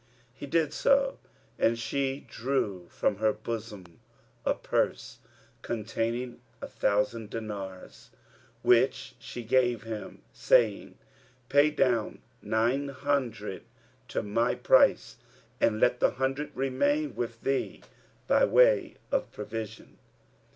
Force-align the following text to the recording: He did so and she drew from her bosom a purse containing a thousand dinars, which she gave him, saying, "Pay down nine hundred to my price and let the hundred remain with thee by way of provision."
He 0.33 0.47
did 0.47 0.73
so 0.73 1.19
and 1.59 1.77
she 1.77 2.25
drew 2.27 2.87
from 2.89 3.17
her 3.17 3.31
bosom 3.31 3.99
a 4.43 4.55
purse 4.55 5.19
containing 5.61 6.41
a 6.59 6.65
thousand 6.67 7.29
dinars, 7.29 8.09
which 8.63 9.13
she 9.19 9.43
gave 9.43 9.83
him, 9.83 10.23
saying, 10.33 10.97
"Pay 11.49 11.69
down 11.69 12.23
nine 12.41 12.89
hundred 12.89 13.61
to 14.07 14.23
my 14.23 14.55
price 14.55 15.17
and 15.59 15.79
let 15.79 15.99
the 15.99 16.09
hundred 16.13 16.49
remain 16.55 17.13
with 17.15 17.39
thee 17.43 17.83
by 18.25 18.43
way 18.43 18.95
of 19.11 19.31
provision." 19.31 19.99